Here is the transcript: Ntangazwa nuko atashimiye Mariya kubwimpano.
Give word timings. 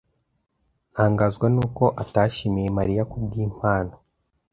Ntangazwa 0.93 1.47
nuko 1.53 1.83
atashimiye 2.03 2.69
Mariya 2.77 3.03
kubwimpano. 3.11 3.93